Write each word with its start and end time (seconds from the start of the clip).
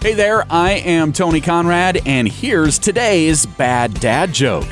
Hey 0.00 0.14
there, 0.14 0.44
I 0.48 0.72
am 0.74 1.12
Tony 1.12 1.40
Conrad, 1.40 2.00
and 2.06 2.28
here's 2.28 2.78
today's 2.78 3.44
bad 3.46 3.94
dad 3.94 4.32
joke. 4.32 4.64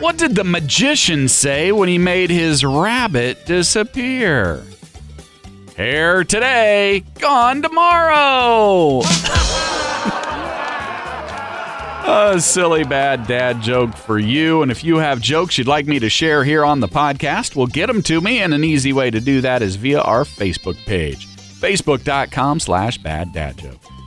What 0.00 0.18
did 0.18 0.34
the 0.34 0.42
magician 0.42 1.28
say 1.28 1.70
when 1.70 1.88
he 1.88 1.96
made 1.96 2.30
his 2.30 2.64
rabbit 2.64 3.46
disappear? 3.46 4.64
Here 5.76 6.24
today, 6.24 7.04
gone 7.20 7.62
tomorrow. 7.62 9.02
A 12.08 12.40
silly 12.40 12.82
bad 12.84 13.26
dad 13.28 13.62
joke 13.62 13.96
for 13.96 14.18
you. 14.18 14.62
And 14.62 14.70
if 14.72 14.82
you 14.82 14.96
have 14.96 15.20
jokes 15.20 15.56
you'd 15.56 15.66
like 15.68 15.86
me 15.86 15.98
to 16.00 16.08
share 16.08 16.42
here 16.44 16.64
on 16.64 16.80
the 16.80 16.88
podcast, 16.88 17.54
well, 17.56 17.66
get 17.66 17.86
them 17.86 18.02
to 18.02 18.20
me. 18.20 18.40
And 18.40 18.52
an 18.54 18.64
easy 18.64 18.92
way 18.92 19.10
to 19.10 19.20
do 19.20 19.40
that 19.40 19.62
is 19.62 19.76
via 19.76 20.00
our 20.00 20.24
Facebook 20.24 20.76
page, 20.84 21.26
facebook.com 21.28 22.60
slash 22.60 22.98
bad 22.98 23.32
dad 23.32 23.58
joke. 23.58 23.80